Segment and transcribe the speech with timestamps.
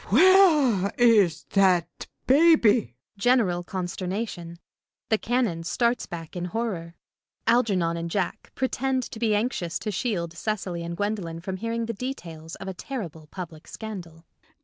[0.09, 2.95] Where is that baby?
[3.19, 4.57] [General consternation.
[5.09, 6.95] The Canon starts back in horror.
[7.45, 11.93] Algernon and Jack pretend to be anxious to shield Cecily and Gwendolen from hearing the
[11.93, 14.25] details of a terrible public scandal.